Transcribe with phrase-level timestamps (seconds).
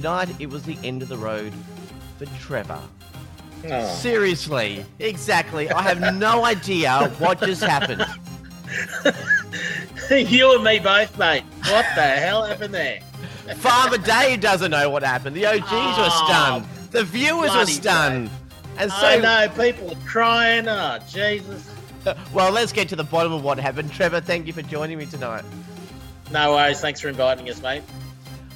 [0.00, 1.52] Tonight, it was the end of the road
[2.16, 2.80] for Trevor.
[3.68, 3.86] Oh.
[3.96, 5.70] Seriously, exactly.
[5.70, 8.06] I have no idea what just happened.
[10.30, 11.42] you and me both, mate.
[11.64, 13.00] What the hell happened there?
[13.56, 15.36] Farmer Dave doesn't know what happened.
[15.36, 16.64] The OGs were Oh, stunned.
[16.92, 18.30] The viewers were stunned.
[18.78, 20.66] And I so, know people are crying.
[20.66, 21.70] Oh, Jesus.
[22.32, 23.92] well, let's get to the bottom of what happened.
[23.92, 25.44] Trevor, thank you for joining me tonight.
[26.32, 26.80] No worries.
[26.80, 27.82] Thanks for inviting us, mate.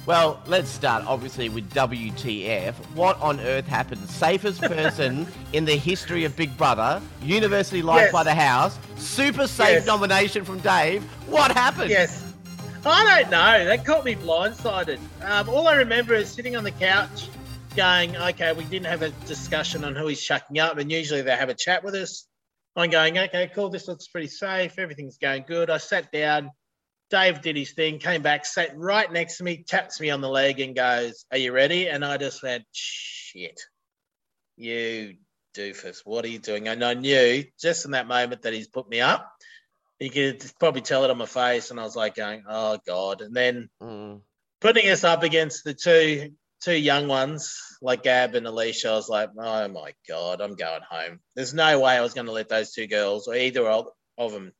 [0.05, 2.73] Well, let's start obviously with WTF.
[2.93, 4.07] What on earth happened?
[4.07, 8.11] Safest person in the history of Big Brother, University Life Yes.
[8.11, 9.85] by the house, super safe Yes.
[9.87, 11.03] nomination from Dave.
[11.27, 11.89] What happened?
[11.89, 12.33] Yes.
[12.85, 13.65] I don't know.
[13.65, 14.99] That caught me blindsided.
[15.23, 17.29] Um, all I remember is sitting on the couch
[17.75, 20.77] going, okay, we didn't have a discussion on who he's chucking up.
[20.77, 22.27] And usually they have a chat with us.
[22.75, 23.69] I'm going, okay, cool.
[23.69, 24.77] This looks pretty safe.
[24.77, 25.71] Everything's going good.
[25.71, 26.51] I sat down.
[27.09, 30.29] Dave did his thing, came back, sat right next to me, taps me on the
[30.29, 31.87] leg, and goes, Are you ready?
[31.87, 33.59] And I just went, Shit,
[34.57, 35.15] you
[35.55, 36.67] doofus, what are you doing?
[36.67, 39.31] And I knew just in that moment that he's put me up.
[39.99, 43.21] You could probably tell it on my face, and I was like, going, Oh God.
[43.21, 44.21] And then Mm.
[44.61, 46.31] putting us up against the two
[46.61, 50.81] two young ones like Gab and Alicia, I was like, oh my god, I'm going
[50.89, 51.19] home.
[51.35, 54.31] There's no way I was going to let those two girls or either of, of
[54.31, 54.51] them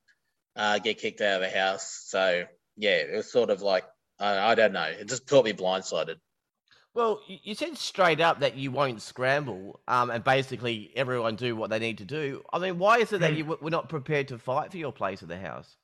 [0.55, 2.03] uh, get kicked out of the house.
[2.07, 2.45] So
[2.77, 3.85] yeah, it was sort of like
[4.19, 4.83] I, I don't know.
[4.83, 6.15] It just caught me blindsided.
[6.93, 11.69] Well, you said straight up that you won't scramble, um, and basically everyone do what
[11.69, 12.43] they need to do.
[12.53, 13.37] I mean, why is it that Hmm.
[13.37, 15.75] you were not prepared to fight for your place in the house?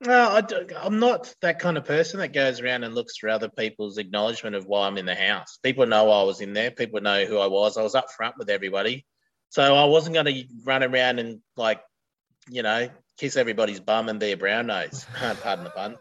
[0.00, 0.42] No, I
[0.76, 4.54] I'm not that kind of person that goes around and looks for other people's acknowledgement
[4.54, 5.58] of why I'm in the house.
[5.62, 6.70] People know I was in there.
[6.70, 7.78] People know who I was.
[7.78, 9.06] I was up front with everybody.
[9.48, 11.80] So I wasn't going to run around and like,
[12.50, 15.06] you know, kiss everybody's bum and a brown nose.
[15.42, 15.96] Pardon the pun.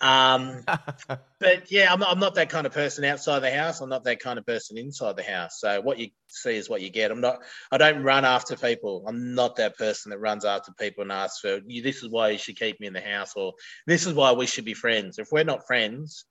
[0.00, 0.64] Um,
[1.40, 3.80] but yeah, I'm, I'm not that kind of person outside the house.
[3.80, 5.60] I'm not that kind of person inside the house.
[5.60, 7.10] So what you see is what you get.
[7.10, 7.38] I'm not.
[7.70, 9.04] I don't run after people.
[9.06, 11.60] I'm not that person that runs after people and asks for.
[11.66, 13.54] "You- This is why you should keep me in the house, or
[13.86, 15.18] this is why we should be friends.
[15.18, 16.24] If we're not friends,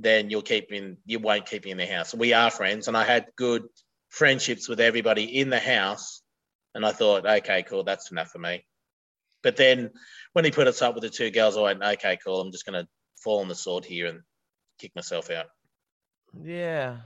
[0.00, 0.96] then you'll keep me in.
[1.06, 2.14] You won't keep me in the house.
[2.14, 3.64] We are friends, and I had good
[4.08, 6.22] friendships with everybody in the house.
[6.74, 8.64] And I thought, okay, cool, that's enough for me.
[9.42, 9.90] But then
[10.32, 12.66] when he put us up with the two girls, I went, okay, cool, I'm just
[12.66, 12.88] going to
[13.22, 14.20] fall on the sword here and
[14.78, 15.46] kick myself out.
[16.42, 16.98] Yeah.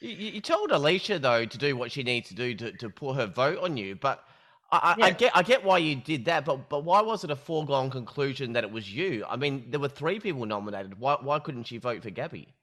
[0.00, 2.90] You, you you told Alicia though to do what she needs to do to, to
[2.90, 4.24] put her vote on you, but
[4.70, 7.30] I, I, I get I get why you did that, but but why was it
[7.30, 9.24] a foregone conclusion that it was you?
[9.28, 11.00] I mean, there were three people nominated.
[11.00, 12.54] Why why couldn't she vote for Gabby?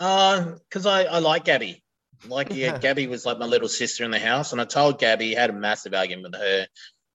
[0.00, 1.82] Uh, because I, I like Gabby.
[2.26, 4.52] Like, yeah, Gabby was like my little sister in the house.
[4.52, 6.66] And I told Gabby, had a massive argument with her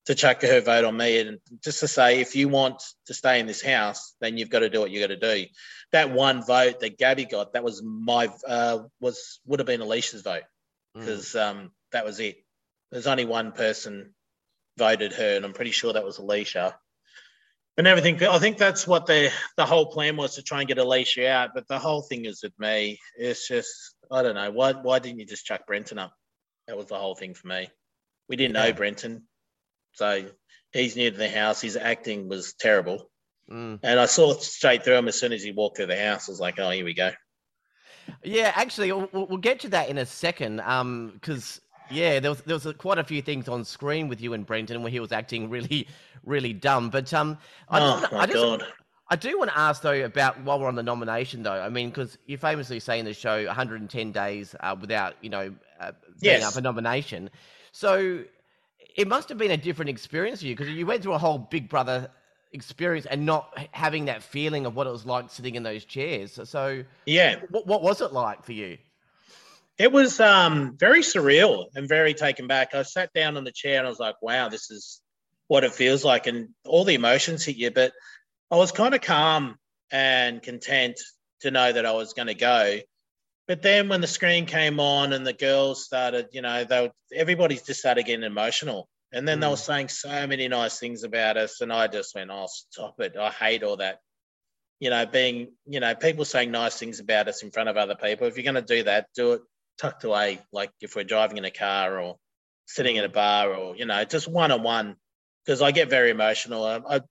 [0.05, 1.19] to chuck her vote on me.
[1.19, 4.59] And just to say, if you want to stay in this house, then you've got
[4.59, 5.45] to do what you've got to do.
[5.91, 10.21] That one vote that Gabby got, that was my, uh, was, would have been Alicia's
[10.21, 10.43] vote.
[10.95, 10.99] Mm.
[10.99, 12.37] because um, that was it.
[12.91, 14.13] There's only one person
[14.77, 16.77] voted her, and I'm pretty sure that was Alicia.
[17.75, 20.77] And everything, I think that's what the the whole plan was to try and get
[20.77, 21.51] Alicia out.
[21.55, 25.19] But the whole thing is with me, it's just I don't know why why didn't
[25.19, 26.13] you just chuck Brenton up?
[26.67, 27.69] That was the whole thing for me.
[28.29, 29.23] We didn't know Brenton,
[29.93, 30.25] so
[30.71, 31.61] he's new to the house.
[31.61, 33.09] His acting was terrible,
[33.51, 33.79] Mm.
[33.83, 36.29] and I saw straight through him as soon as he walked through the house.
[36.29, 37.11] I was like, oh, here we go.
[38.23, 40.59] Yeah, actually, we'll, we'll get to that in a second.
[40.61, 41.61] Um, because
[41.91, 44.45] yeah, there was there was a, quite a few things on screen with you and
[44.45, 45.87] Brenton where he was acting really,
[46.25, 46.89] really dumb.
[46.89, 47.37] But um,
[47.69, 48.63] I oh just, my I just, god.
[49.09, 51.51] I do want to ask though about while we're on the nomination though.
[51.61, 55.53] I mean, because you famously say in the show 110 days uh, without you know
[55.79, 56.43] uh, being Yes.
[56.45, 57.29] up a nomination.
[57.71, 58.23] So
[58.95, 61.37] it must have been a different experience for you because you went through a whole
[61.37, 62.09] Big Brother
[62.51, 66.39] experience and not having that feeling of what it was like sitting in those chairs.
[66.43, 67.39] So- Yeah.
[67.49, 68.77] what what was it like for you?
[69.79, 72.75] It was um, very surreal and very taken back.
[72.75, 75.01] I sat down on the chair and I was like, wow, this is
[75.47, 76.27] what it feels like.
[76.27, 77.71] And all the emotions hit you.
[77.71, 77.91] But
[78.51, 79.57] I was kind of calm
[79.91, 80.99] and content
[81.41, 82.79] to know that I was going to go.
[83.47, 86.91] But then when the screen came on and the girls started, you know, they were,
[87.13, 88.87] everybody's just started getting emotional.
[89.11, 89.65] And then they were Mm.
[89.65, 91.61] saying so many nice things about us.
[91.61, 93.17] And I just went, oh, stop it.
[93.17, 93.99] I hate all that.
[94.79, 97.95] You know, being, you know, people saying nice things about us in front of other
[97.95, 98.27] people.
[98.27, 99.41] If you're going to do that, do it
[99.77, 102.17] tucked away, like if we're driving in a car or
[102.65, 104.95] sitting in a bar or, you know, just one on one.
[105.45, 106.65] Because I get very emotional.
[106.65, 107.01] I, I,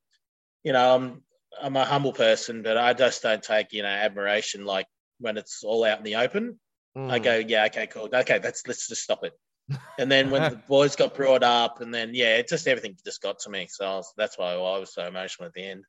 [0.64, 1.23] you know, I'm,
[1.62, 4.87] I'm a humble person, but I just don't take, you know, admiration like
[5.22, 6.58] when it's all out in the open.
[6.94, 7.22] I Mm.
[7.22, 8.10] go, yeah, okay, cool.
[8.12, 9.32] Okay, let's let's just stop it.
[9.98, 13.22] And then when the boys got brought up, and then yeah, it just everything just
[13.22, 13.66] got to me.
[13.70, 15.84] So I was, that's why I was so emotional at the end.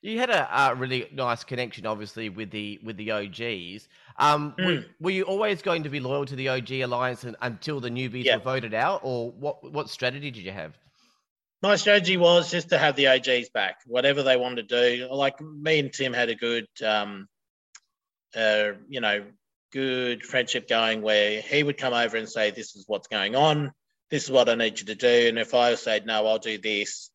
[0.00, 3.88] You had a, really nice connection, obviously, with the with the OGs.
[4.16, 4.64] Um, mm.
[4.64, 4.86] were, hmm.
[5.00, 8.38] were, you always going to be loyal to the OG alliance until the newbies yep.
[8.38, 9.70] were voted out, or what?
[9.70, 10.78] What strategy did you have?
[11.62, 15.08] My strategy was just to have the OGs back, whatever they wanted to do.
[15.10, 17.28] Like me and Tim had a good, um,
[18.34, 19.24] uh, you know,
[19.72, 23.72] good friendship going where he would come over and say, "This is what's going on.
[24.10, 26.58] This is what I need you to do." And if I said, "No, I'll do
[26.58, 27.10] this,"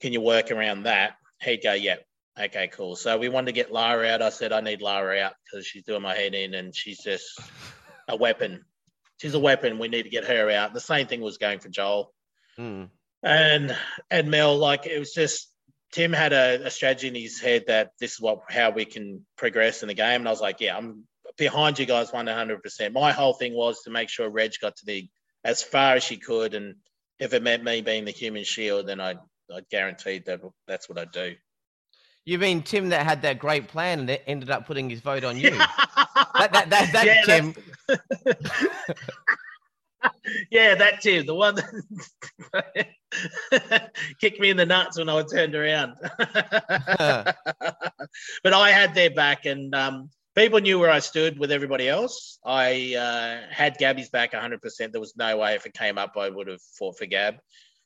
[0.00, 1.16] can you work around that?
[1.42, 1.96] He'd go, "Yeah,
[2.38, 4.22] okay, cool." So we wanted to get Lara out.
[4.22, 7.40] I said, "I need Lara out because she's doing my head in, and she's just
[8.08, 8.64] a weapon.
[9.18, 9.78] She's a weapon.
[9.78, 12.12] We need to get her out." The same thing was going for Joel.
[12.58, 12.90] Mm.
[13.22, 13.76] And
[14.10, 15.50] and Mel, like it was just
[15.92, 19.24] Tim had a, a, strategy in his head that this is what how we can
[19.36, 20.20] progress in the game.
[20.20, 21.04] And I was like, yeah, I'm
[21.36, 22.92] behind you guys 100%.
[22.92, 25.08] My whole thing was to make sure Reg got to the
[25.42, 26.74] as far as she could, and
[27.18, 29.14] if it meant me being the human shield, then I
[29.52, 31.34] I guaranteed that that's what I'd do.
[32.24, 35.38] You mean Tim that had that great plan and ended up putting his vote on
[35.38, 35.50] you?
[36.38, 37.54] that, that, that, that yeah, Tim.
[40.50, 41.66] yeah, that Tim, the one that
[44.20, 45.94] kicked me in the nuts when I turned around.
[46.98, 47.36] but
[48.44, 52.38] I had their back, and um, people knew where I stood with everybody else.
[52.44, 54.92] I uh, had Gabby's back 100%.
[54.92, 57.36] There was no way if it came up, I would have fought for Gab.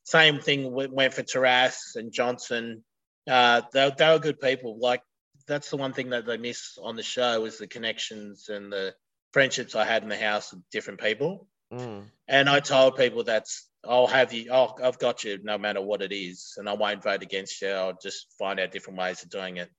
[0.05, 2.85] Same thing went for Taras and Johnson.
[3.29, 4.79] Uh, they, they were good people.
[4.79, 5.01] Like
[5.47, 8.95] that's the one thing that they miss on the show is the connections and the
[9.33, 11.49] friendships I had in the house with different people.
[11.73, 12.05] Mm.
[12.29, 14.51] And I told people that's I'll have you.
[14.51, 17.69] Oh, I've got you no matter what it is, and I won't vote against you.
[17.69, 19.71] I'll just find out different ways of doing it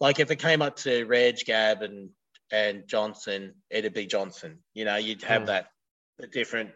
[0.00, 2.10] like if it came up to Reg, Gab, and
[2.50, 4.58] and Johnson, it'd be Johnson.
[4.74, 5.46] You know, you'd have mm.
[5.46, 5.66] that
[6.18, 6.70] the different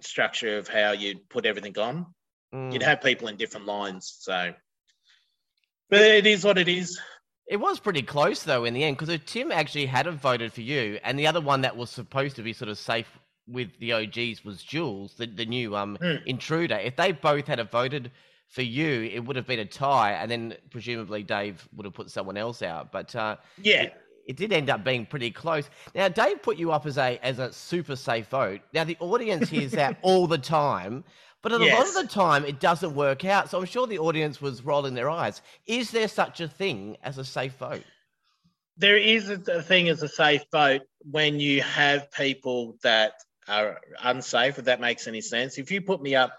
[0.00, 2.06] structure of how you'd put everything on.
[2.54, 2.72] Mm.
[2.72, 4.16] You'd have people in different lines.
[4.20, 4.54] So,
[5.90, 6.98] but it is what it is.
[7.48, 10.62] It was pretty close though in the end because Tim actually had have voted for
[10.62, 13.18] you, and the other one that was supposed to be sort of safe
[13.52, 16.24] with the OGs was Jules, the, the new um mm.
[16.26, 16.76] intruder.
[16.76, 18.10] If they both had have voted
[18.48, 22.10] for you, it would have been a tie, and then presumably Dave would have put
[22.10, 22.92] someone else out.
[22.92, 23.94] But uh, yeah, it,
[24.26, 25.70] it, did end up being pretty close.
[25.94, 28.60] Now, Dave put you up as a as a super safe vote.
[28.74, 31.02] Now, the audience hears that all the time,
[31.40, 31.78] but a yes.
[31.78, 33.50] lot of the time it doesn't work out.
[33.50, 35.40] So I'm sure the audience was rolling their eyes.
[35.66, 37.84] Is there such a thing as a safe vote?
[38.76, 43.14] There is a thing as a safe vote when you have people that
[43.48, 44.58] are unsafe.
[44.58, 46.32] If that makes any sense, if you put me up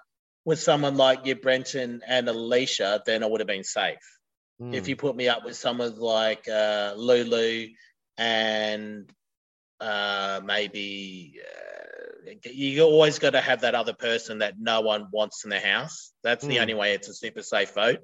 [0.46, 3.98] with someone like you, Brenton and Alicia, then I would have been safe.
[4.62, 4.74] Mm.
[4.74, 7.68] If you put me up with someone like uh, Lulu
[8.18, 9.10] and
[9.80, 15.44] uh, maybe uh, you always got to have that other person that no one wants
[15.44, 16.12] in the house.
[16.24, 16.50] That's mm.
[16.50, 18.00] the only way it's a super safe vote.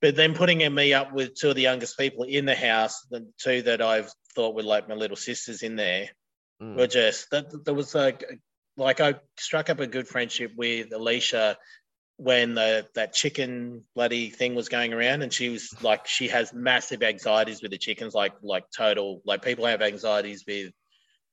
[0.00, 3.26] But then putting me up with two of the youngest people in the house, the
[3.38, 6.08] two that I've thought were like my little sisters in there,
[6.62, 6.76] mm.
[6.76, 8.14] were just that there was a
[8.76, 11.58] like I struck up a good friendship with Alicia
[12.18, 16.52] when the that chicken bloody thing was going around and she was like she has
[16.52, 20.72] massive anxieties with the chickens like like total like people have anxieties with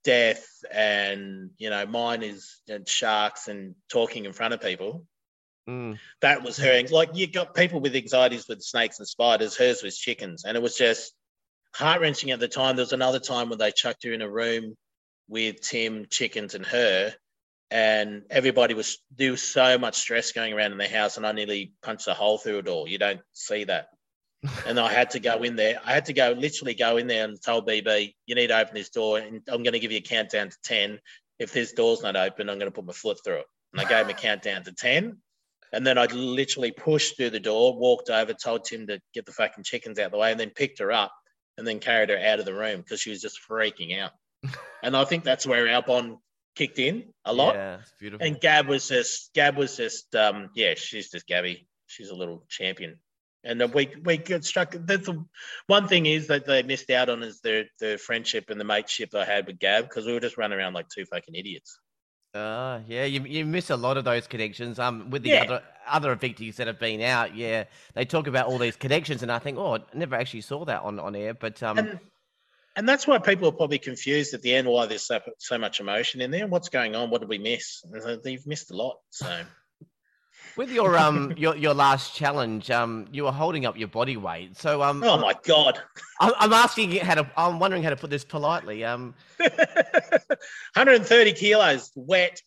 [0.04, 5.04] death and you know mine is and sharks and talking in front of people
[5.68, 5.98] mm.
[6.21, 9.98] that was her like you got people with anxieties with snakes and spiders hers was
[9.98, 11.13] chickens and it was just
[11.74, 14.75] heart-wrenching at the time there was another time when they chucked her in a room
[15.27, 17.14] with tim chickens and her
[17.71, 21.31] and everybody was there was so much stress going around in the house, and I
[21.31, 22.88] nearly punched a hole through a door.
[22.88, 23.88] You don't see that.
[24.68, 25.80] and I had to go in there.
[25.83, 28.76] I had to go literally go in there and tell BB, you need to open
[28.76, 31.00] this door, and I'm going to give you a countdown to ten.
[31.40, 33.45] If this door's not open, I'm going to put my foot through it.
[33.73, 35.18] And I gave him a countdown to ten.
[35.73, 39.33] And then I literally pushed through the door, walked over, told Tim to get the
[39.33, 41.11] fucking chickens out of the way, and then picked her up
[41.57, 44.11] and then carried her out of the room because she was just freaking out.
[44.83, 46.18] And I think that's where our bond
[46.56, 47.56] kicked in a lot.
[47.56, 48.25] Yeah, it's beautiful.
[48.25, 51.68] And Gab was just Gab was just um yeah, she's just Gabby.
[51.87, 52.99] She's a little champion.
[53.44, 54.71] And we we got struck.
[54.71, 55.23] That's the
[55.68, 59.14] one thing is that they missed out on is the the friendship and the mateship
[59.14, 61.78] I had with Gab because we were just running around like two fucking idiots.
[62.33, 64.78] Uh, yeah, you, you miss a lot of those connections.
[64.78, 65.44] Um, with the yeah.
[65.44, 69.31] other other evictees that have been out, yeah, they talk about all these connections, and
[69.31, 71.33] I think, oh, I never actually saw that on, on air.
[71.33, 71.99] But um, and,
[72.76, 75.80] and that's why people are probably confused at the end why there's so, so much
[75.80, 76.48] emotion in there.
[76.48, 77.10] What's going on?
[77.10, 77.84] What did we miss?
[78.24, 78.98] They've missed a lot.
[79.12, 79.44] So,
[80.58, 84.58] with your um your your last challenge, um, you were holding up your body weight.
[84.58, 85.82] So um, oh my god,
[86.20, 87.30] I'm asking how to.
[87.38, 88.84] I'm wondering how to put this politely.
[88.84, 92.42] Um, 130 kilos, wet.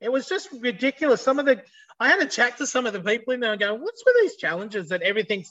[0.00, 1.22] It was just ridiculous.
[1.22, 1.62] Some of the
[1.98, 4.16] I had a chat to some of the people in there and go, "What's with
[4.20, 5.50] these challenges that everything's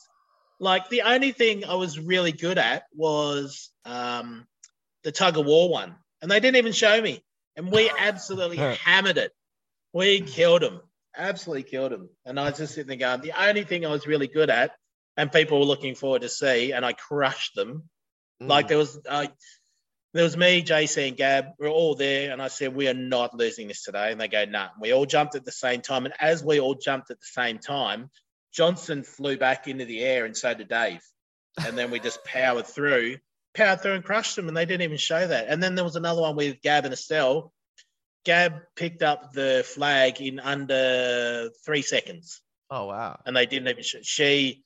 [0.60, 4.46] Like the only thing I was really good at was um,
[5.04, 7.24] the tug of war one, and they didn't even show me,
[7.56, 9.32] and we absolutely hammered it.
[9.94, 10.82] We killed them,
[11.16, 14.08] absolutely killed them, and I was just sitting there going, the only thing I was
[14.08, 14.72] really good at,
[15.18, 17.90] and people were looking forward to see, and I crushed them.
[18.42, 18.50] Mm.
[18.50, 19.28] Like there was, uh,
[20.14, 21.48] there was me, JC, and Gab.
[21.60, 24.30] We are all there, and I said, "We are not losing this today." And they
[24.30, 27.20] go, "Nah." We all jumped at the same time, and as we all jumped at
[27.20, 28.10] the same time,
[28.56, 31.02] Johnson flew back into the air, and so did Dave.
[31.66, 33.18] And then we just powered through,
[33.54, 34.48] powered through, and crushed them.
[34.48, 35.48] And they didn't even show that.
[35.50, 37.52] And then there was another one with Gab and Estelle.
[38.24, 42.42] Gab picked up the flag in under three seconds.
[42.70, 43.20] Oh wow!
[43.26, 43.84] And they didn't even.
[43.84, 44.64] Sh- she,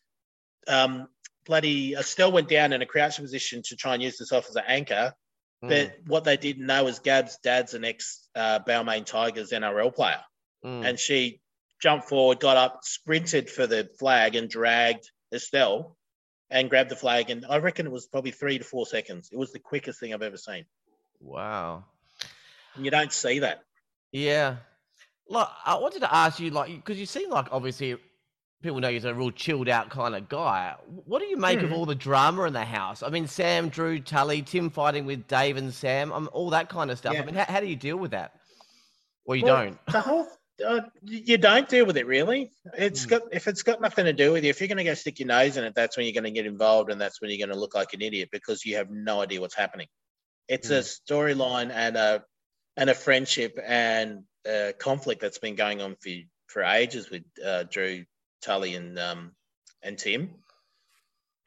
[0.67, 1.07] um,
[1.45, 4.55] bloody Estelle went down in a crouching position to try and use this off as
[4.55, 5.13] an anchor.
[5.63, 5.69] Mm.
[5.69, 10.21] But what they didn't know is Gab's dad's an ex uh, Balmain Tigers NRL player.
[10.63, 10.87] Mm.
[10.87, 11.41] And she
[11.79, 15.95] jumped forward, got up, sprinted for the flag, and dragged Estelle
[16.49, 17.29] and grabbed the flag.
[17.29, 19.29] And I reckon it was probably three to four seconds.
[19.31, 20.65] It was the quickest thing I've ever seen.
[21.19, 21.85] Wow.
[22.75, 23.63] And you don't see that.
[24.11, 24.57] Yeah.
[25.27, 27.97] Look, I wanted to ask you, like, because you seem like obviously
[28.61, 30.75] people know you're a real chilled out kind of guy.
[31.05, 31.63] What do you make mm.
[31.63, 31.75] of hmm.
[31.75, 33.03] all the drama in the house?
[33.03, 36.89] I mean, Sam, Drew, Tully, Tim fighting with Dave and Sam, um, all that kind
[36.89, 37.13] of stuff.
[37.13, 37.21] Yeah.
[37.21, 38.33] I mean, how, how, do you deal with that?
[39.25, 39.85] Or you well, don't?
[39.87, 40.27] The whole
[40.65, 42.51] uh, you don't deal with it really.
[42.77, 43.09] It's mm.
[43.09, 44.49] got if it's got nothing to do with you.
[44.49, 46.31] If you're going to go stick your nose in it, that's when you're going to
[46.31, 48.89] get involved, and that's when you're going to look like an idiot because you have
[48.89, 49.87] no idea what's happening.
[50.47, 50.77] It's mm.
[50.77, 51.19] a hmm.
[51.19, 52.23] storyline and a
[52.77, 56.11] and a friendship and a conflict that's been going on for
[56.47, 58.05] for ages with uh, Drew,
[58.41, 59.31] Tully and um,
[59.81, 60.35] and Tim,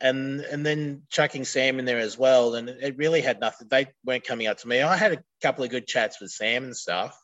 [0.01, 2.55] and and then chucking Sam in there as well.
[2.55, 3.69] And it really had nothing.
[3.69, 4.81] They weren't coming up to me.
[4.81, 7.19] I had a couple of good chats with Sam and stuff.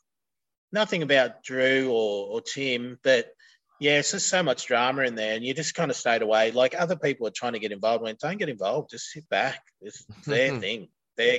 [0.73, 3.33] Nothing about Drew or, or Tim, but
[3.81, 6.51] yeah, it's just so much drama in there, and you just kind of stayed away.
[6.51, 9.63] Like other people are trying to get involved, went, don't get involved, just sit back.
[9.81, 10.89] It's their thing.
[11.17, 11.39] They're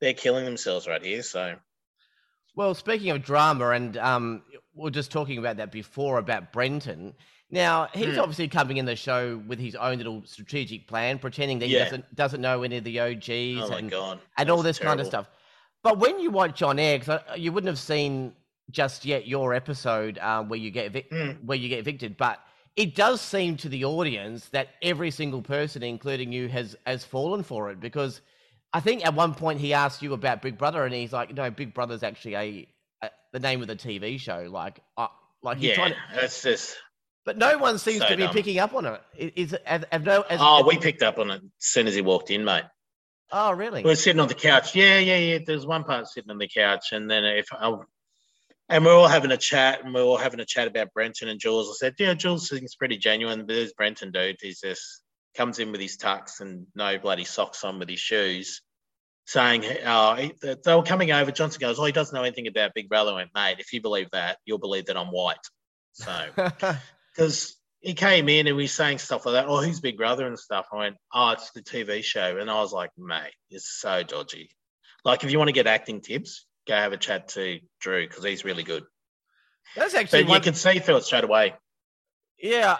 [0.00, 1.22] they're killing themselves right here.
[1.22, 1.56] So,
[2.54, 4.42] well, speaking of drama, and um,
[4.74, 7.14] we are just talking about that before about Brenton.
[7.50, 8.18] Now he's mm.
[8.18, 11.80] obviously coming in the show with his own little strategic plan, pretending that yeah.
[11.80, 13.94] he doesn't doesn't know any of the OGs oh and,
[14.38, 14.90] and all this terrible.
[14.90, 15.28] kind of stuff.
[15.82, 18.32] But when you watch on air, because you wouldn't have seen
[18.70, 21.44] just yet your episode um, where you get evic- mm.
[21.44, 22.38] where you get evicted, but
[22.76, 27.42] it does seem to the audience that every single person, including you, has has fallen
[27.42, 28.20] for it because
[28.72, 31.50] I think at one point he asked you about Big Brother, and he's like, "No,
[31.50, 32.68] Big Brother's actually a,
[33.02, 35.08] a the name of the TV show." Like, uh,
[35.42, 36.76] like yeah, trying to, that's just
[37.24, 38.34] but no one seems so to be dumb.
[38.34, 39.00] picking up on it.
[39.36, 40.24] Is have, have no?
[40.30, 42.64] Oh, we picked up on it as soon as he walked in, mate.
[43.32, 43.82] Oh, really?
[43.82, 44.76] We were sitting on the couch.
[44.76, 45.38] Yeah, yeah, yeah.
[45.44, 47.74] There's one part sitting on the couch, and then if I,
[48.68, 51.40] and we're all having a chat, and we're all having a chat about Brenton and
[51.40, 51.68] Jules.
[51.70, 54.36] I said, yeah, Jules seems pretty genuine, but there's Brenton, dude.
[54.40, 55.02] He's just
[55.34, 58.62] comes in with his tux and no bloody socks on with his shoes,
[59.26, 61.30] saying, oh, they were coming over.
[61.30, 63.12] Johnson goes, oh, he doesn't know anything about Big Brother.
[63.12, 65.36] I went, mate, if you believe that, you'll believe that I'm white.
[65.92, 66.12] So
[67.14, 69.46] because he came in and we saying stuff like that.
[69.46, 70.66] Oh, who's Big Brother and stuff.
[70.72, 74.50] I went, oh, it's the TV show, and I was like, mate, it's so dodgy.
[75.04, 78.24] Like, if you want to get acting tips, go have a chat to Drew because
[78.24, 78.84] he's really good.
[79.76, 80.38] That's actually but one...
[80.38, 81.54] you can see through it straight away.
[82.38, 82.76] Yeah,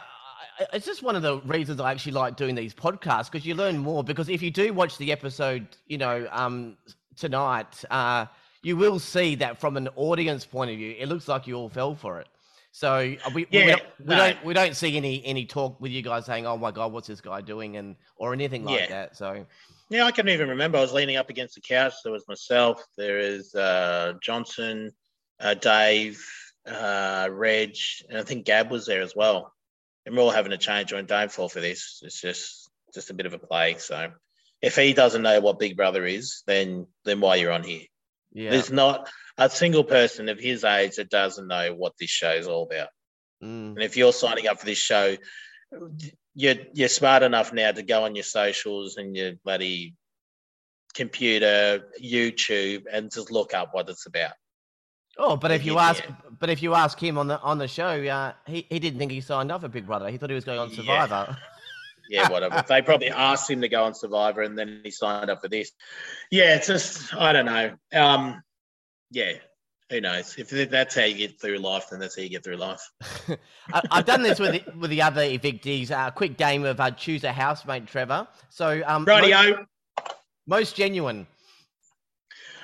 [0.73, 3.79] it's just one of the reasons I actually like doing these podcasts because you learn
[3.79, 4.05] more.
[4.05, 6.77] Because if you do watch the episode, you know, um,
[7.17, 8.27] tonight, uh,
[8.63, 11.69] you will see that from an audience point of view, it looks like you all
[11.69, 12.29] fell for it.
[12.73, 15.93] So uh, we, yeah, we, don't, we don't we don't see any any talk with
[15.93, 18.89] you guys saying, "Oh my god, what's this guy doing?" and or anything like yeah.
[18.89, 19.17] that.
[19.17, 19.47] So
[19.91, 21.95] yeah, I can't even remember I was leaning up against the couch.
[22.03, 22.83] There was myself.
[22.97, 24.93] There is uh, Johnson,
[25.41, 26.25] uh, Dave,
[26.67, 27.77] uh, Reg,
[28.09, 29.53] and I think Gab was there as well.
[30.07, 31.07] And we're all having a change on.
[31.07, 32.01] Don't fall for this.
[32.03, 33.77] It's just just a bit of a play.
[33.79, 34.11] So
[34.63, 37.83] if he doesn't know what Big Brother is, then then why you're on here?
[38.33, 38.51] Yeah.
[38.51, 42.47] There's not a single person of his age that doesn't know what this show is
[42.47, 42.89] all about.
[43.43, 43.73] Mm.
[43.73, 45.17] And if you're signing up for this show,
[46.35, 49.95] you're you're smart enough now to go on your socials and your bloody
[50.95, 54.33] computer, YouTube, and just look up what it's about.
[55.17, 56.03] Oh, but if you ask,
[56.41, 59.13] but if you ask him on the on the show, uh, he he didn't think
[59.13, 60.09] he signed up for Big Brother.
[60.11, 61.27] He thought he was going on Survivor.
[61.29, 61.37] Yeah.
[62.11, 62.63] yeah, whatever.
[62.69, 65.73] they probably asked him to go on Survivor, and then he signed up for this.
[66.31, 67.75] Yeah, it's just I don't know.
[67.95, 68.43] Um,
[69.11, 69.33] yeah,
[69.95, 70.35] who knows?
[70.37, 72.91] If that's how you get through life, then that's how you get through life.
[73.93, 75.91] I've done this with the, with the other evictees.
[75.93, 78.27] A uh, quick game of uh, choose a housemate, Trevor.
[78.51, 79.57] So, um, rightio.
[79.97, 80.17] Most,
[80.49, 81.29] most genuine.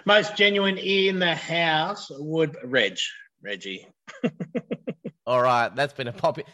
[0.05, 2.99] Most genuine in the house would Reg,
[3.43, 3.87] Reggie.
[5.27, 6.49] All right, that's been a popular.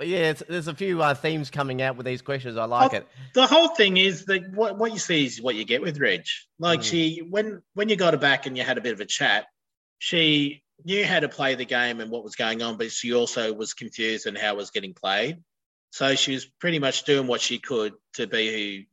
[0.00, 2.56] Yeah, there's a few uh, themes coming out with these questions.
[2.56, 3.08] I like Oh, it.
[3.34, 6.24] The whole thing is that what, what you see is what you get with Reg.
[6.58, 6.84] Like Mm.
[6.84, 9.46] she, when when you got her back and you had a bit of a chat,
[10.02, 13.52] she knew how to play the game and what was going on, but she also
[13.52, 15.38] was confused in how it was getting played.
[15.90, 18.84] So she was pretty much doing what she could to be who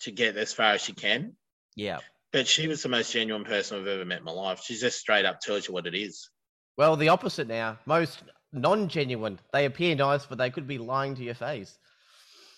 [0.00, 1.34] to get as far as she can.
[1.76, 1.98] Yeah.
[2.32, 4.60] But she was the most genuine person I've ever met in my life.
[4.60, 6.30] She's just straight up tells you what it is.
[6.76, 7.78] Well, the opposite now.
[7.86, 9.38] Most non-genuine.
[9.52, 11.78] They appear nice, but they could be lying to your face.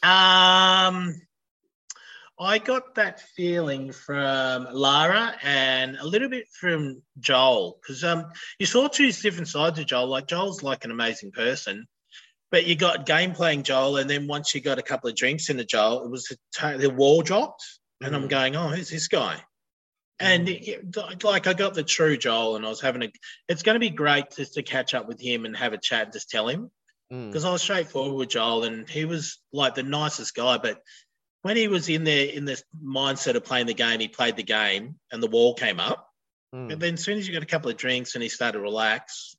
[0.03, 1.21] Um,
[2.41, 8.27] I got that feeling from Lara and a little bit from Joel because um,
[8.59, 10.07] you saw two different sides of Joel.
[10.07, 11.87] Like Joel's like an amazing person,
[12.51, 15.51] but you got game playing Joel, and then once you got a couple of drinks
[15.51, 16.25] into Joel, it was
[16.61, 17.65] the, the wall dropped,
[18.01, 18.29] and I'm Mm.
[18.31, 19.43] going, oh, who's this guy?
[20.21, 23.13] And it- like I got the true Joel, and I was having a.
[23.49, 26.05] It's going to be great just to catch up with him and have a chat
[26.05, 26.71] and just tell him
[27.13, 27.29] Mm.
[27.29, 30.59] because I was straightforward with Joel, and he was like the nicest guy.
[30.59, 30.81] But
[31.49, 34.43] when he was in there in this mindset of playing the game, he played the
[34.43, 36.07] game, and the wall came up.
[36.55, 36.75] Mm.
[36.75, 38.63] And then as soon as you got a couple of drinks and he started to
[38.63, 39.35] relax,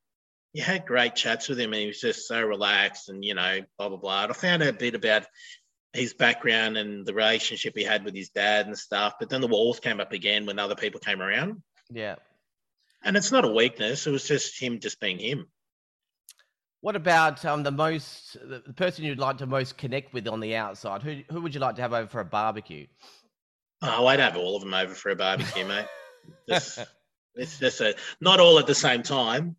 [0.52, 3.60] you had great chats with him, and he was just so relaxed, and you know,
[3.78, 4.24] blah blah blah.
[4.24, 5.28] And I found out a bit about
[5.94, 9.14] his background and the relationship he had with his dad and stuff.
[9.20, 11.62] But then the walls came up again when other people came around,
[11.92, 12.16] Yeah.
[13.04, 14.08] and it's not a weakness.
[14.08, 15.46] It was just him just being him.
[16.82, 20.56] What about um, the most the person you'd like to most connect with on the
[20.56, 21.04] outside?
[21.04, 22.88] Who who would you like to have over for a barbecue?
[23.82, 25.86] Oh, I'd have all of them over for a barbecue, mate.
[26.48, 26.80] Just,
[27.36, 29.56] it's just a not all at the same time,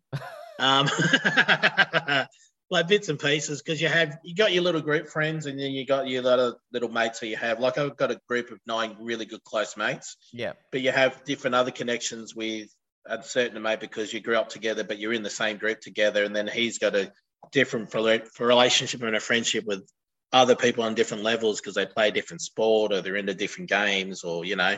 [0.59, 0.87] um,
[2.69, 3.61] like bits and pieces.
[3.61, 6.55] Because you have you got your little group friends, and then you got your little
[6.71, 7.59] little mates that you have.
[7.59, 10.53] Like I've got a group of nine really good close mates, Yeah.
[10.71, 12.69] but you have different other connections with
[13.05, 16.23] a certain mate because you grew up together, but you're in the same group together,
[16.23, 17.11] and then he's got a
[17.51, 19.87] different for, for relationship and a friendship with
[20.31, 24.23] other people on different levels because they play different sport or they're into different games
[24.23, 24.77] or you know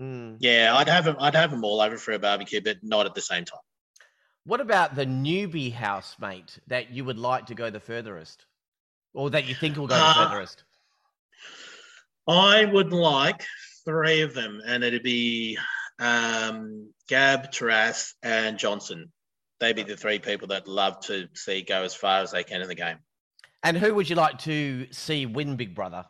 [0.00, 0.36] Mm.
[0.40, 3.14] yeah i'd have them i'd have them all over for a barbecue but not at
[3.14, 3.60] the same time
[4.44, 8.44] What about the newbie housemate that you would like to go the furthest,
[9.14, 10.64] or that you think will go the Uh, furthest?
[12.28, 13.42] i would like
[13.86, 15.56] three of them and it'd be
[15.98, 19.12] um gab Taras, and johnson
[19.60, 22.60] they'd be the three people that love to see go as far as they can
[22.60, 22.98] in the game
[23.62, 26.04] And who would you like to see win Big Brother?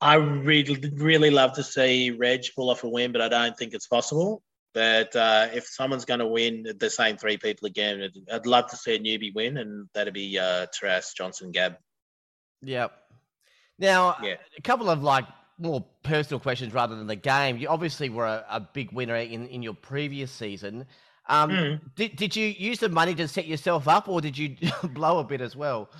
[0.00, 3.74] I really, really love to see Reg pull off a win, but I don't think
[3.74, 4.42] it's possible.
[4.74, 8.68] But uh, if someone's going to win, the same three people again, I'd, I'd love
[8.70, 11.76] to see a newbie win, and that'd be uh, Taras, Johnson, Gab.
[12.62, 12.92] Yep.
[13.80, 14.36] Now, Yeah.
[14.56, 15.24] a couple of like
[15.58, 17.56] more personal questions rather than the game.
[17.58, 20.86] You obviously were a, a big winner in, in your previous season.
[21.28, 21.80] Um, Mm.
[21.94, 24.56] did, did you use the money to set yourself up or did you
[24.94, 25.90] blow a bit as well?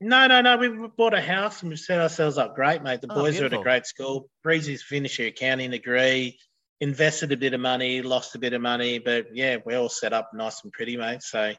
[0.00, 0.56] No, no, no.
[0.56, 3.00] We bought a house and we set ourselves up great, mate.
[3.02, 4.28] The Oh, boys are at a great school.
[4.42, 6.38] Breezy's finished her accounting degree,
[6.80, 10.12] invested a bit of money, lost a bit of money, but yeah, we're all set
[10.14, 11.22] up nice and pretty, mate.
[11.22, 11.52] So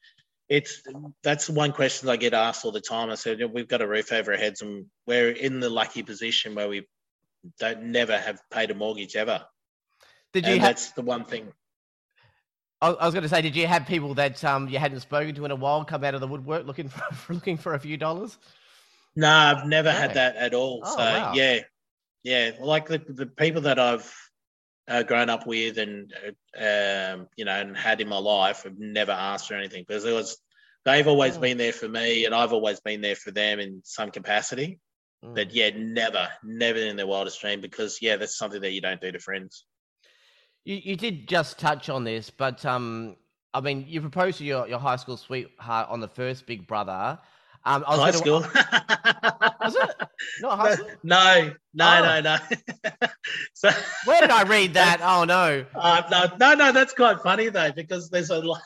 [0.50, 0.82] it's
[1.24, 3.10] that's the one question I get asked all the time.
[3.12, 6.56] I said we've got a roof over our heads and we're in the lucky position
[6.56, 6.88] where we
[7.60, 9.46] don't never have paid a mortgage ever.
[10.34, 11.52] Did you and have, that's the one thing.
[12.82, 15.36] I I was going to say, did you have people that um, you hadn't spoken
[15.36, 17.80] to in a while come out of the woodwork looking for, for looking for a
[17.80, 18.38] few dollars?
[19.16, 20.82] No, I've never had that at all.
[20.86, 21.34] Oh, so wow.
[21.36, 21.60] yeah,
[22.24, 22.52] yeah.
[22.60, 24.12] Like the, the people that I've
[24.88, 26.14] uh, grown up with and
[26.58, 30.06] uh, um, you know and had in my life, have never asked for anything because
[30.06, 30.38] it was
[30.86, 31.42] they've always Oh.
[31.42, 34.80] been there for me and I've always been there for them in some capacity.
[35.24, 35.36] Mm.
[35.36, 39.00] But yeah, never, never in their wildest dream because yeah, that's something that you don't
[39.02, 39.66] do to friends.
[40.66, 43.16] You, you did just touch on this, but um,
[43.54, 47.20] I mean, you proposed to your, your high school sweetheart on the first Big Brother.
[47.64, 48.40] Um, I was High school.
[49.62, 49.96] Was it?
[50.42, 50.88] Not high school?
[51.04, 52.02] no, no, Oh.
[52.02, 53.08] no, no.
[53.54, 53.70] so
[54.06, 55.00] Where did I read that?
[55.04, 55.64] Oh no.
[55.76, 58.62] Uh, no, no, no, that's quite funny though, because there's a lot.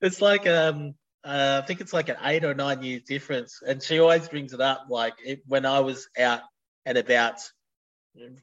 [0.00, 3.82] it's like um, uh, I think it's like an eight or nine years difference, and
[3.82, 4.86] she always brings it up.
[4.88, 6.40] Like it, when I was out
[6.86, 7.40] and about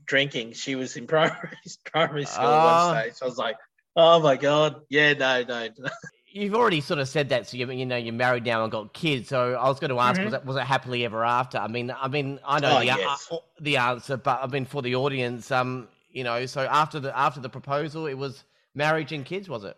[0.06, 2.92] drinking, she was in primary primary school Ah.
[2.92, 3.16] one stage.
[3.22, 3.58] I was like,
[3.96, 5.70] oh my god, yeah, no, no.
[6.30, 8.94] You've already sort of said that, so you, you know you're married now and got
[8.94, 9.30] kids.
[9.30, 10.26] So I was going to ask, Mhm.
[10.26, 11.58] was it was it happily ever after?
[11.58, 13.28] I mean, I mean, I know Oh, the yes.
[13.32, 17.18] uh, the answer, but I mean for the audience, um, you know, so after the
[17.18, 18.44] after the proposal, it was
[18.76, 19.78] marriage and kids, was it?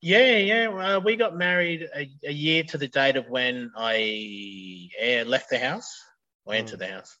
[0.00, 0.68] Yeah, yeah.
[0.68, 5.50] Uh, we got married a, a year to the date of when I uh, left
[5.50, 5.90] the house.
[6.44, 7.18] Or entered the house.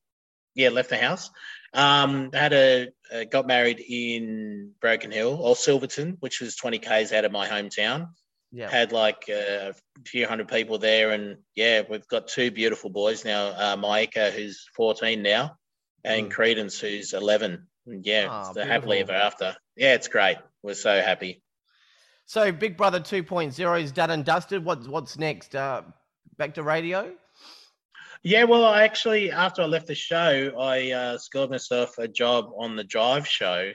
[0.54, 1.30] Yeah, left the house.
[1.74, 7.12] Um, had a uh, got married in Broken Hill or Silverton, which was 20 k's
[7.12, 8.08] out of my hometown.
[8.52, 8.70] Yeah.
[8.70, 9.74] Had like a
[10.06, 13.48] few hundred people there, and yeah, we've got two beautiful boys now.
[13.48, 15.56] Uh, Maika, who's 14 now,
[16.04, 16.30] and mm.
[16.30, 17.66] Credence, who's 11.
[17.86, 19.56] Yeah, oh, happily ever after.
[19.76, 20.38] Yeah, it's great.
[20.62, 21.42] We're so happy.
[22.28, 24.64] So, Big Brother 2.0 is done and dusted.
[24.64, 25.54] What's what's next?
[25.54, 25.82] Uh,
[26.36, 27.14] back to radio.
[28.24, 32.50] Yeah, well, I actually after I left the show, I uh, scored myself a job
[32.58, 33.70] on the Drive show,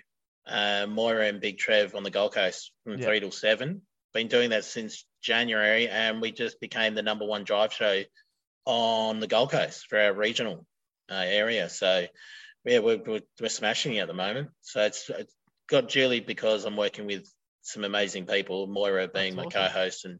[0.45, 3.07] uh, Moira and Big Trev on the Gold Coast from yep.
[3.07, 3.83] three till seven.
[4.13, 8.01] Been doing that since January, and we just became the number one Drive show
[8.65, 10.65] on the Gold Coast for our regional
[11.09, 11.69] uh, area.
[11.69, 12.05] So,
[12.65, 14.49] yeah, we're, we're, we're smashing it at the moment.
[14.59, 15.33] So it's, it's
[15.69, 18.67] got Julie because I'm working with some amazing people.
[18.67, 19.73] Moira being That's my awesome.
[19.73, 20.19] co-host, and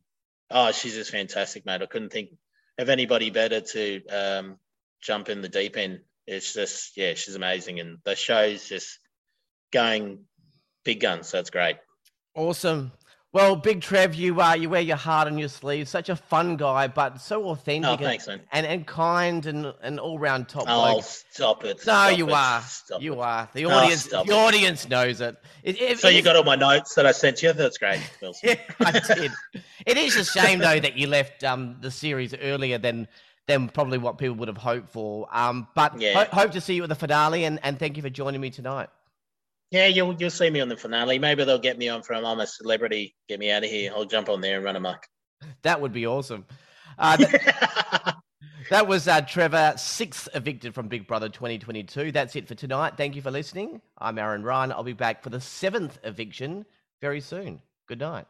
[0.50, 1.82] oh, she's just fantastic, mate.
[1.82, 2.30] I couldn't think
[2.78, 4.58] of anybody better to um,
[5.02, 6.02] jump in the deep end.
[6.28, 9.00] It's just yeah, she's amazing, and the show's just
[9.72, 10.26] going
[10.84, 11.30] big guns.
[11.30, 11.78] So it's great.
[12.36, 12.92] Awesome.
[13.34, 15.88] Well, Big Trev, you uh, you wear your heart on your sleeve.
[15.88, 20.02] Such a fun guy, but so authentic oh, thanks, and, and, and kind and and
[20.02, 20.66] all round top.
[20.68, 21.06] Oh, bloke.
[21.06, 21.78] stop it!
[21.78, 22.62] No, stop you it, are.
[23.00, 23.20] You it.
[23.20, 23.50] are.
[23.54, 24.10] The audience.
[24.12, 24.36] Oh, the it.
[24.36, 25.38] audience knows it.
[25.98, 27.54] so you got all my notes that I sent you.
[27.54, 28.50] That's great, Wilson.
[28.50, 29.32] yeah, I did.
[29.86, 33.08] it is a shame though that you left um, the series earlier than
[33.48, 35.30] than probably what people would have hoped for.
[35.32, 36.26] Um, but yeah.
[36.26, 38.50] ho- hope to see you at the finale, and and thank you for joining me
[38.50, 38.90] tonight.
[39.72, 41.18] Yeah, you'll you'll see me on the finale.
[41.18, 43.16] Maybe they'll get me on from I'm a celebrity.
[43.30, 43.94] Get me out of here.
[43.96, 45.08] I'll jump on there and run amok.
[45.64, 46.46] That would be awesome.
[47.00, 48.16] Uh, that,
[48.70, 52.12] that was uh, Trevor, sixth evicted from Big Brother 2022.
[52.12, 52.98] That's it for tonight.
[52.98, 53.82] Thank you for listening.
[53.98, 54.74] I'm Aaron Ryan.
[54.74, 56.66] I'll be back for the seventh eviction
[57.00, 57.62] very soon.
[57.88, 58.28] Good night.